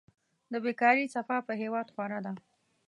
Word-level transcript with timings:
د 0.51 0.53
بيکاري 0.65 1.05
څپه 1.13 1.37
په 1.47 1.53
هېواد 1.61 1.87
خوره 1.93 2.19
ده. 2.25 2.33